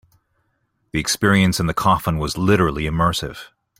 [0.93, 3.51] The experience in the coffin was literally immersive.